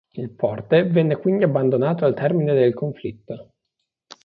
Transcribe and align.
Il 0.13 0.33
forte 0.35 0.83
venne 0.87 1.15
quindi 1.19 1.43
abbandonato 1.43 2.05
al 2.05 2.15
termine 2.15 2.55
del 2.55 2.73
conflitto. 2.73 3.51